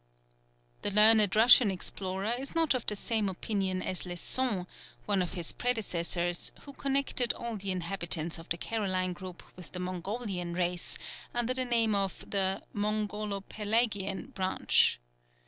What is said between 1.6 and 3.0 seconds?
explorer is not of the